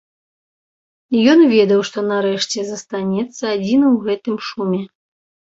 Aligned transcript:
Ён 1.33 1.39
ведаў, 1.55 1.79
што 1.89 1.99
нарэшце 2.13 2.65
застанецца 2.71 3.43
адзін 3.55 3.87
у 3.93 3.93
гэтым 4.09 4.35
шуме. 4.51 4.83